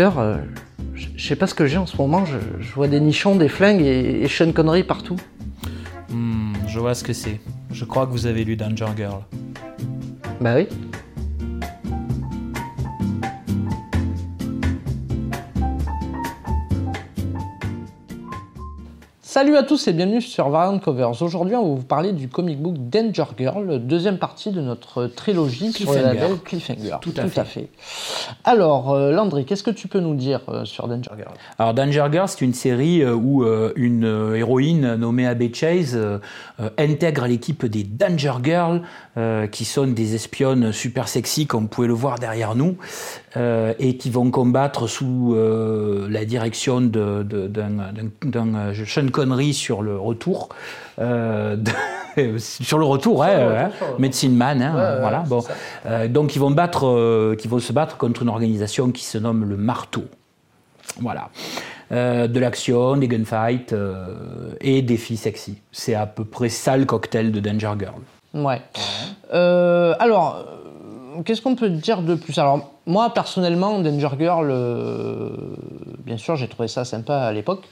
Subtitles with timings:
[0.00, 0.38] euh,
[0.94, 3.36] je je sais pas ce que j'ai en ce moment, je, je vois des nichons,
[3.36, 5.16] des flingues et, et Sean Connery partout.
[6.10, 7.40] Hmm, je vois ce que c'est.
[7.72, 9.22] Je crois que vous avez lu Danger Girl.
[10.40, 10.68] Bah oui.
[19.30, 21.20] Salut à tous et bienvenue sur Variant Covers.
[21.20, 25.70] Aujourd'hui, on va vous parler du comic book Danger Girl, deuxième partie de notre trilogie
[25.70, 26.96] sur le label Cliffhanger.
[27.02, 27.68] Tout à fait.
[28.44, 31.34] Alors, euh, Landry, qu'est-ce que tu peux nous dire euh, sur Danger Girl?
[31.58, 33.44] Alors Danger Girl, c'est une série euh, où
[33.76, 36.00] une héroïne nommée Abby Chase
[36.78, 38.80] intègre l'équipe des Danger Girls,
[39.50, 42.76] qui sont des espionnes super sexy, comme vous pouvez le voir derrière nous,
[43.36, 45.36] et qui vont combattre sous
[46.08, 50.48] la direction d'un Sean Connery sur le retour.
[51.00, 53.96] euh, de- sur le retour, hein, le retour, hein.
[53.98, 55.20] Medicine Man, hein, Ouais, voilà.
[55.26, 55.42] Bon.
[55.86, 59.18] Euh, donc ils vont battre, euh, qui vont se battre contre une organisation qui se
[59.18, 60.04] nomme le Marteau.
[61.00, 61.28] Voilà.
[61.90, 65.58] Euh, de l'action, des gunfights euh, et des filles sexy.
[65.72, 68.00] C'est à peu près ça le cocktail de Danger Girl.
[68.34, 68.60] Ouais.
[69.32, 70.44] Euh, alors,
[71.16, 72.36] euh, qu'est-ce qu'on peut dire de plus?
[72.38, 75.30] Alors, moi, personnellement, Danger Girl, euh,
[76.04, 77.62] bien sûr, j'ai trouvé ça sympa à l'époque.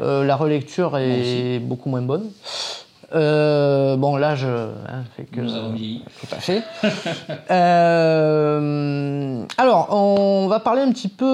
[0.00, 2.24] Euh, la relecture est beaucoup moins bonne.
[3.12, 5.40] Euh, bon, l'âge hein, fait que.
[5.74, 6.04] vieilli.
[6.20, 6.62] Tout à fait.
[8.00, 11.24] Euh, alors, on va parler un petit peu,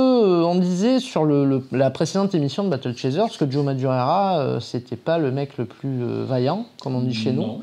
[0.45, 4.61] on disait sur le, le- la précédente émission de Battle Chasers que Joe Madureira, euh,
[4.61, 7.61] c'était pas le mec le plus euh, vaillant, comme on dit chez nous.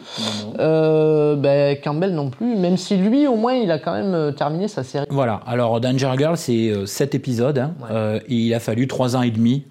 [0.59, 4.67] Euh, ben, Campbell non plus, même si lui, au moins, il a quand même terminé
[4.67, 5.05] sa série.
[5.09, 5.41] Voilà.
[5.47, 7.57] Alors Danger Girl, c'est 7 épisodes.
[7.57, 7.87] hein, Ouais.
[7.91, 9.63] euh, et il a fallu 3 ans et demi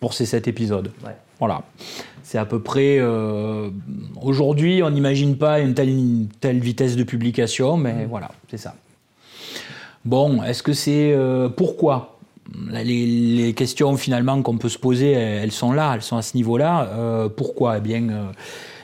[0.00, 0.90] pour ces 7 épisodes.
[1.04, 1.16] Ouais.
[1.38, 1.62] Voilà.
[2.22, 2.98] C'est à peu près.
[3.00, 3.70] euh,
[4.20, 8.74] Aujourd'hui, on n'imagine pas une telle, une telle vitesse de publication, mais voilà, c'est ça.
[10.04, 11.12] Bon, est-ce que c'est.
[11.12, 12.18] euh, pourquoi?
[12.70, 16.22] Les, les questions finalement qu'on peut se poser, elles, elles sont là, elles sont à
[16.22, 16.88] ce niveau-là.
[16.94, 17.78] Euh, pourquoi?
[17.78, 18.08] Eh bien.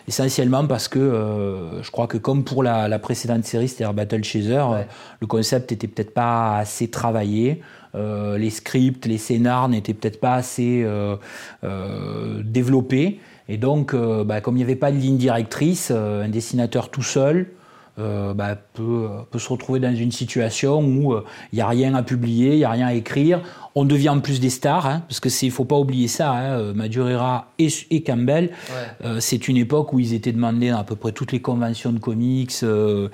[0.07, 4.23] Essentiellement parce que euh, je crois que comme pour la, la précédente série, c'est-à-dire Battle
[4.23, 4.83] Chaser, euh,
[5.21, 7.63] le concept était peut-être pas assez travaillé,
[7.95, 11.17] euh, les scripts, les scénars n'étaient peut-être pas assez euh,
[11.63, 16.89] euh, développés, et donc bah, comme il n'y avait pas de ligne directrice, un dessinateur
[16.91, 17.49] tout seul
[17.99, 21.95] euh, bah, peut, peut se retrouver dans une situation où euh, il n'y a rien
[21.95, 23.41] à publier, il n'y a rien à écrire.
[23.75, 26.33] On devient en plus des stars, hein, parce que c'est, faut pas oublier ça.
[26.33, 28.51] Hein, euh, Madureira et, et Campbell,
[29.05, 31.93] euh, c'est une époque où ils étaient demandés dans à peu près toutes les conventions
[31.93, 32.53] de comics.
[32.63, 33.09] euh,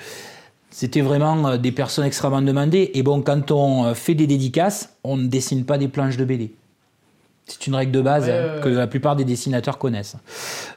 [0.71, 2.93] c'était vraiment euh, des personnes extrêmement demandées.
[2.95, 6.25] Et bon, quand on euh, fait des dédicaces, on ne dessine pas des planches de
[6.25, 6.55] BD.
[7.51, 10.17] C'est une règle de base Ouais, hein, que la plupart des dessinateurs connaissent.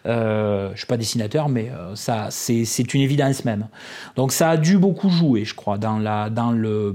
[0.06, 3.68] Euh, je suis pas dessinateur, mais euh, ça, c'est, une évidence même.
[4.16, 6.94] Donc ça a dû beaucoup jouer, je crois, dans la, dans le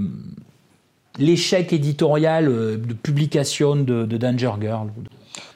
[1.18, 4.88] l'échec éditorial euh, de publication de, de Danger Girl.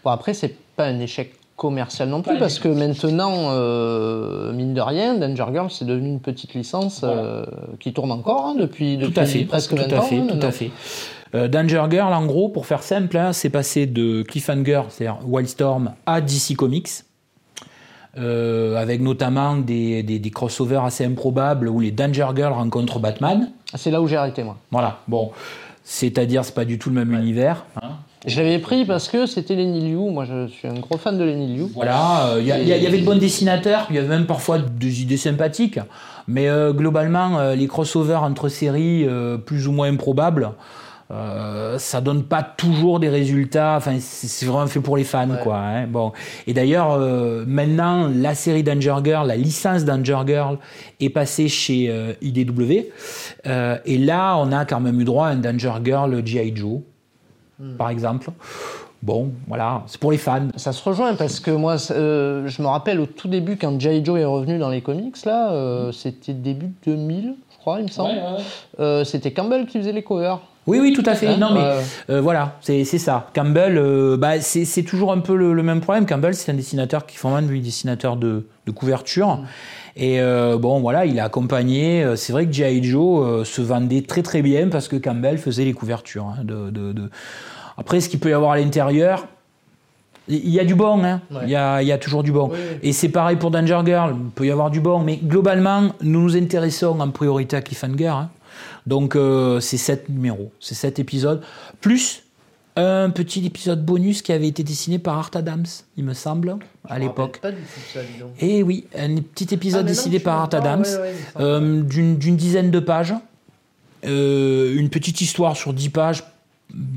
[0.05, 4.81] Bon, après, c'est pas un échec commercial non plus, parce que maintenant, euh, mine de
[4.81, 7.45] rien, Danger Girl, c'est devenu une petite licence euh,
[7.79, 10.03] qui tourne encore hein, depuis, depuis Tout à fait, presque tout 20 à ans.
[10.03, 10.71] fait, hein, tout à fait.
[11.35, 15.95] Euh, Danger Girl, en gros, pour faire simple, hein, c'est passé de Cliffhanger, c'est-à-dire Wildstorm,
[16.05, 16.91] à DC Comics,
[18.19, 23.51] euh, avec notamment des, des, des crossovers assez improbables où les Danger Girls rencontrent Batman.
[23.75, 24.59] C'est là où j'ai arrêté, moi.
[24.71, 25.31] Voilà, bon,
[25.85, 27.65] c'est-à-dire c'est pas du tout le même univers.
[27.81, 27.93] hein.
[28.25, 30.11] Je l'avais pris parce que c'était Lenny Liu.
[30.11, 31.65] Moi, je suis un gros fan de Lenny Liu.
[31.75, 35.17] Voilà, euh, il y, avait de bons dessinateurs, il y avait même parfois des idées
[35.17, 35.81] sympathiques,
[36.29, 39.07] mais euh, globalement, les crossovers entre séries
[39.47, 40.51] plus ou moins improbables,
[41.13, 43.75] euh, ça donne pas toujours des résultats.
[43.77, 45.59] Enfin, c'est vraiment fait pour les fans, quoi.
[45.59, 45.87] hein.
[45.87, 46.13] Bon,
[46.47, 50.59] et d'ailleurs, euh, maintenant, la série Danger Girl, la licence Danger Girl,
[51.01, 52.87] est passée chez euh, IDW,
[53.85, 56.81] et là, on a quand même eu droit à un Danger Girl GI Joe,
[57.77, 58.31] par exemple.
[59.03, 60.49] Bon, voilà, c'est pour les fans.
[60.57, 64.05] Ça se rejoint parce que moi, je me rappelle au tout début quand G.I.
[64.05, 68.15] Joe est revenu dans les comics, là, c'était début 2000, je crois, il me semble.
[68.81, 70.41] Euh, c'était Campbell qui faisait les covers.
[70.67, 71.27] Oui, oui, tout à fait.
[71.27, 71.81] Hein non, mais ouais.
[72.11, 73.27] euh, voilà, c'est c'est ça.
[73.35, 76.07] Campbell, euh, bah, c'est c'est toujours un peu le, le même problème.
[76.07, 79.39] Campbell, c'est un dessinateur qui fait vraiment lui dessinateur de, de couverture.
[79.39, 79.45] Mm.
[79.97, 82.05] Et euh, bon, voilà, il a accompagné.
[82.05, 82.83] euh, C'est vrai que G.I.
[82.85, 86.27] Joe euh, se vendait très très bien parce que Campbell faisait les couvertures.
[86.27, 87.11] hein, de, de, de-
[87.77, 89.27] Après, ce qu'il peut y avoir à l'intérieur,
[90.29, 91.21] il y a du bon, hein.
[91.43, 92.49] il y, a, il y a toujours du bon.
[92.53, 92.59] Oui.
[92.83, 96.23] Et c'est pareil pour Danger Girl, il peut y avoir du bon, mais globalement, nous
[96.23, 98.07] nous intéressons en priorité à Cliffhanger.
[98.07, 98.31] hein.
[98.87, 101.43] Donc euh, c'est sept numéros, c'est sept épisodes,
[101.81, 102.23] plus
[102.75, 105.67] un petit épisode bonus qui avait été dessiné par Art Adams,
[105.99, 106.57] il me semble,
[106.89, 107.41] à l'époque.
[108.41, 112.37] Et oui, un petit épisode Ah, non, tu par Art Adams, ouais, euh, d'une d'une
[112.37, 113.15] dizaine de pages,
[114.05, 116.25] Euh, une petite histoire sur dix pages,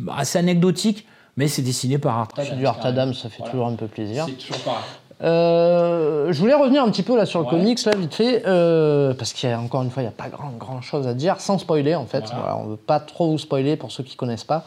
[0.09, 1.05] assez anecdotique,
[1.37, 4.25] mais c'est dessiné par Art C'est du Art Adam, ça fait toujours un peu plaisir.
[4.27, 4.83] C'est toujours pareil.
[5.23, 9.13] Euh, je voulais revenir un petit peu là sur le comics, là, vite fait, euh,
[9.13, 11.13] parce qu'il y a encore une fois, il n'y a pas grand, grand chose à
[11.13, 12.25] dire, sans spoiler en fait.
[12.57, 14.65] on ne veut pas trop vous spoiler pour ceux qui ne connaissent pas.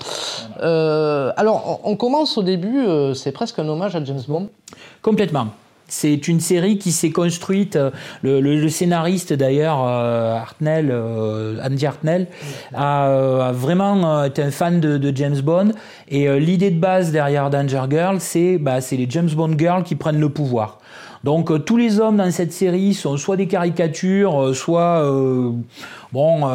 [0.63, 4.49] Euh, alors, on, commence au début, c'est presque un hommage à James Bond.
[5.03, 5.49] Complètement.
[5.91, 7.77] C'est une série qui s'est construite.
[7.77, 7.91] Euh,
[8.23, 12.27] le, scénariste d'ailleurs, euh, euh, Andy Hartnell,
[12.75, 15.73] a, vraiment été un fan de, James Bond.
[16.09, 20.21] Et l'idée de base derrière Danger Girl, c'est bah, les James Bond girls qui prennent
[20.21, 20.79] le pouvoir.
[21.25, 25.03] Donc tous les hommes dans cette série sont soit des caricatures, soit
[26.13, 26.47] bon,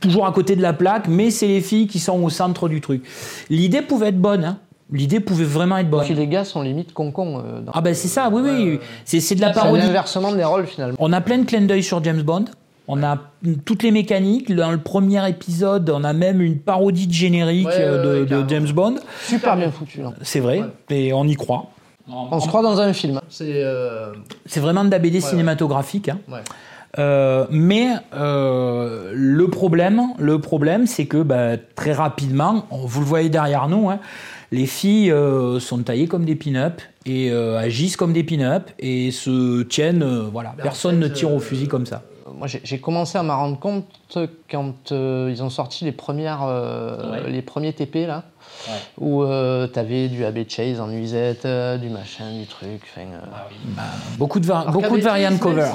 [0.00, 2.80] toujours à côté de la plaque, mais c'est les filles qui sont au centre du
[2.80, 3.04] truc.
[3.50, 4.44] L'idée pouvait être bonne.
[4.44, 4.58] Hein.
[4.92, 6.04] L'idée pouvait vraiment être bonne.
[6.04, 7.38] Puis les gars sont limite con-con.
[7.38, 8.80] Euh, ah ben c'est ça, oui, oui.
[9.04, 9.80] C'est de la parodie.
[9.80, 10.96] C'est l'inversement des rôles finalement.
[10.98, 12.46] On a plein de clins d'œil sur James Bond.
[12.88, 13.18] On a
[13.64, 14.52] toutes les mécaniques.
[14.52, 18.96] Dans le premier épisode, on a même une parodie de générique euh, de, James Bond.
[19.22, 20.02] Super bien foutu.
[20.02, 20.12] Hein.
[20.22, 21.66] C'est vrai, et on y croit.
[22.08, 23.20] On se croit dans un film.
[23.40, 24.12] Euh,
[24.44, 26.08] c'est vraiment de la BD cinématographique.
[26.08, 26.18] Hein.
[27.52, 33.88] mais le problème, le problème, c'est que bah, très rapidement, vous le voyez derrière nous,
[33.88, 34.00] hein,
[34.52, 39.10] les filles euh, sont taillées comme des pin-up et euh, agissent comme des pin-up et
[39.10, 40.02] se tiennent.
[40.02, 42.02] Euh, voilà, ben, personne ne tire au fusil comme ça.
[42.36, 43.86] Moi, j'ai commencé à m'en rendre compte
[44.50, 46.46] quand ils ont sorti les, premières,
[47.26, 48.22] les premiers TP, là,
[48.98, 52.80] où tu avais du AB Chase en nuisette, du machin, du truc.
[52.96, 53.82] Ah bah,
[54.16, 55.74] beaucoup de, beaucoup de variantes covers.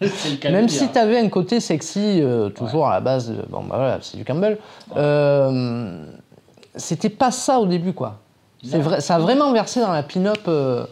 [0.50, 2.22] Même si tu avais un côté sexy,
[2.56, 4.58] toujours à la base, bon, bah, voilà, c'est du Campbell
[6.78, 8.20] c'était pas ça au début, quoi.
[8.64, 10.40] C'est vrai, ça a vraiment versé dans la pin-up.
[10.48, 10.84] Euh,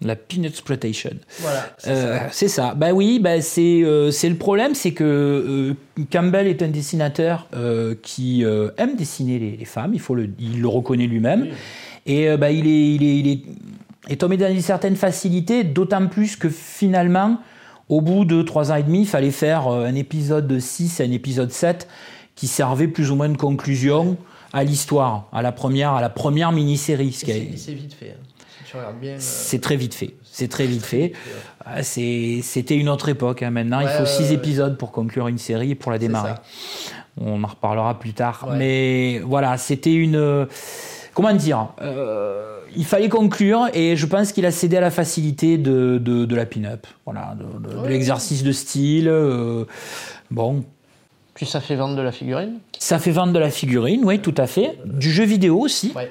[0.00, 1.10] la pin exploitation.
[1.40, 1.66] Voilà.
[1.88, 2.74] Euh, c'est ça.
[2.74, 5.74] Bah oui, bah c'est euh, c'est le problème, c'est que
[6.12, 7.48] Campbell est un dessinateur
[8.02, 8.44] qui
[8.76, 9.92] aime dessiner les, femmes.
[9.94, 11.48] Il faut le, il le reconnaît lui-même.
[12.06, 16.06] Et bah il est il est il est, est tombé dans une certaine facilité, d'autant
[16.06, 17.38] plus que finalement,
[17.88, 21.04] au bout de trois ans et demi, il fallait faire un épisode de 6 et
[21.04, 21.88] un épisode 7
[22.36, 24.16] qui servait plus ou moins de conclusion
[24.52, 27.12] à l'histoire, à la première, à la première mini-série.
[27.12, 28.16] C'est vite fait.
[28.18, 28.24] Hein.
[28.74, 30.14] Euh, c'est très vite fait.
[30.24, 31.12] C'est très vite fait.
[31.64, 33.42] Ah, c'était une autre époque.
[33.42, 33.50] Hein.
[33.50, 36.34] Maintenant, il faut six épisodes pour conclure une série et pour la démarrer.
[37.20, 38.48] On en reparlera plus tard.
[38.56, 40.46] Mais voilà, c'était une.
[41.14, 45.58] Comment dire euh, Il fallait conclure et je pense qu'il a cédé à la facilité
[45.58, 46.86] de, de, la pin-up.
[47.04, 49.08] Voilà, de, l'exercice de style.
[49.08, 49.64] Euh,
[50.30, 50.64] bon,
[51.38, 52.58] puis ça fait vendre de la figurine.
[52.80, 54.76] Ça fait vendre de la figurine, oui, tout à fait.
[54.84, 55.92] Du jeu vidéo aussi.
[55.94, 56.10] Ouais.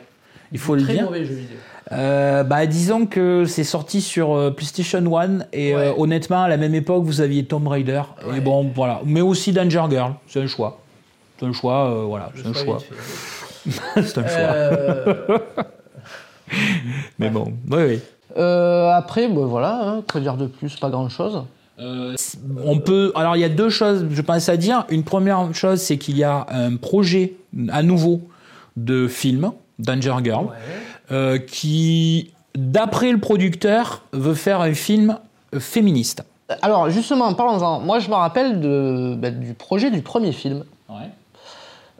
[0.53, 0.95] Il faut le dire.
[0.95, 1.57] Très mauvais jeu vidéo.
[1.91, 6.55] Euh, bah, disons que c'est sorti sur euh, PlayStation 1 et euh, honnêtement à la
[6.55, 8.03] même époque vous aviez Tomb Raider.
[8.37, 9.01] Et bon voilà.
[9.03, 10.13] Mais aussi Danger Girl.
[10.27, 10.79] C'est un choix.
[11.37, 12.31] C'est un choix voilà.
[12.33, 12.77] C'est un choix.
[13.95, 15.41] c'est un choix.
[17.19, 18.01] Mais bon oui oui.
[18.93, 20.77] Après bah, voilà hein, quoi dire de plus?
[20.77, 21.43] Pas grand chose
[21.79, 22.15] euh,
[22.65, 23.11] on peut.
[23.15, 24.85] Alors, il y a deux choses, je pense à dire.
[24.89, 27.33] Une première chose, c'est qu'il y a un projet
[27.69, 28.21] à nouveau
[28.75, 30.47] de film, Danger Girl,
[31.11, 35.17] euh, qui, d'après le producteur, veut faire un film
[35.59, 36.23] féministe.
[36.61, 37.81] Alors, justement, parlons-en.
[37.81, 40.63] Moi, je me rappelle de, bah, du projet du premier film.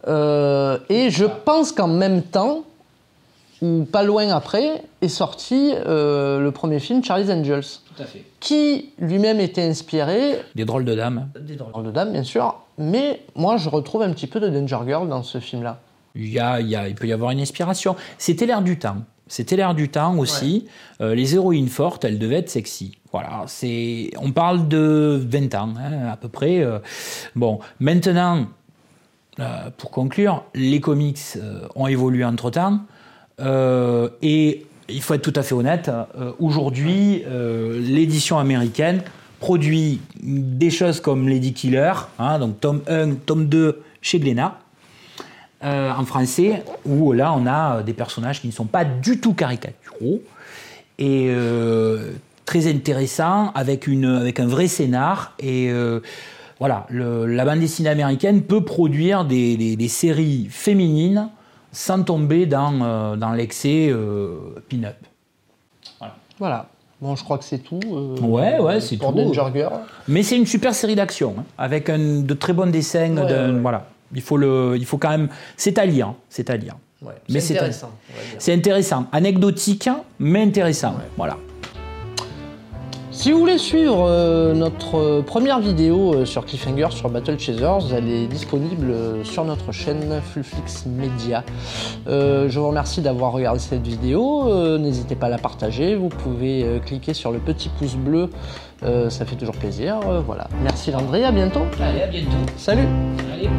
[0.08, 2.64] Euh, et je pense qu'en même temps,
[3.62, 7.82] ou pas loin après, est sorti le premier film Charlie's Angels
[8.40, 10.40] qui lui-même était inspiré.
[10.56, 11.30] Des drôles de dames.
[11.40, 12.56] Des drôles de dames, bien sûr.
[12.78, 15.80] Mais moi, je retrouve un petit peu de Danger Girl dans ce film-là.
[16.16, 17.96] Il, y a, il, peut y avoir une inspiration.
[18.18, 18.98] C'était l'air du temps.
[19.28, 20.68] C'était l'air du temps aussi.
[21.02, 22.98] Euh, les héroïnes fortes, elles devaient être sexy.
[23.12, 24.12] Voilà, c'est.
[24.20, 26.60] On parle de 20 ans, hein, à peu près.
[26.60, 26.80] Euh.
[27.36, 28.46] Bon, maintenant,
[29.40, 31.20] euh, pour conclure, les comics
[31.76, 32.80] ont évolué entre temps.
[33.40, 39.02] Et il faut être tout à fait honnête, euh, aujourd'hui, euh, l'édition américaine
[39.40, 44.60] produit des choses comme Lady Killer, hein, donc tome 1, tome 2 chez Glénat,
[45.64, 49.34] euh, en français, où là on a des personnages qui ne sont pas du tout
[49.34, 50.22] caricaturaux
[51.00, 51.32] et
[52.46, 55.36] très intéressants avec, avec un vrai scénar.
[55.40, 55.72] Et
[56.58, 61.30] voilà, la bande dessinée américaine peut produire des séries féminines
[61.78, 64.96] sans tomber dans, euh, dans l'excès euh, pin-up.
[66.00, 66.16] Voilà.
[66.40, 66.66] voilà.
[67.00, 67.80] Bon, je crois que c'est tout.
[67.86, 69.12] Euh, ouais, ouais, c'est tout.
[69.12, 69.44] Danger
[70.08, 73.14] Mais c'est une super série d'action, hein, avec un, de très bonnes dessins.
[73.62, 73.86] Voilà.
[74.16, 75.30] Il faut, le, il faut quand même.
[75.56, 76.16] C'est à lire.
[76.30, 76.78] C'est à lire.
[77.30, 77.92] mais c'est intéressant.
[78.40, 79.06] C'est intéressant.
[79.12, 80.96] Anecdotique, mais intéressant.
[81.16, 81.38] Voilà.
[83.18, 87.92] Si vous voulez suivre euh, notre euh, première vidéo euh, sur Cliffhanger sur Battle Chasers,
[87.92, 88.94] elle est disponible
[89.24, 91.44] sur notre chaîne Fullflix Media.
[92.06, 94.78] je vous remercie d'avoir regardé cette vidéo.
[94.78, 95.96] N'hésitez pas à la partager.
[95.96, 98.30] Vous pouvez cliquer sur le petit pouce bleu.
[98.84, 100.00] ça fait toujours plaisir.
[100.26, 100.48] voilà.
[100.62, 101.62] Merci Landry, à bientôt.
[101.82, 102.38] Allez, à bientôt.
[102.56, 102.88] Salut.
[103.34, 103.50] Allez.